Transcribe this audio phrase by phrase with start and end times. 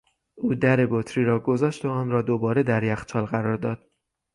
[0.35, 3.89] او در بطری را گذاشت و آن را دوباره در یخچال قرار داد.